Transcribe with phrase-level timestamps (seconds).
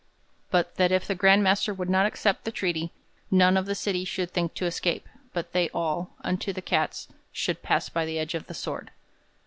[0.49, 2.91] But that if the Grand Master would not accept the treaty
[3.29, 7.61] none of the city should think to escape, but they all, unto the cats, should
[7.61, 8.89] pass by the edge of the sword.'